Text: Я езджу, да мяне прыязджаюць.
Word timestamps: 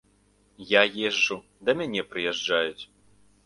Я 0.69 0.81
езджу, 1.11 1.39
да 1.69 1.77
мяне 1.85 2.03
прыязджаюць. 2.15 2.83